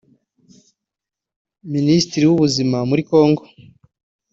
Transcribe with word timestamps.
Minisitiri 1.73 2.23
w’ubuzima 2.27 2.77
muri 2.89 3.01
Kongo 3.09 3.43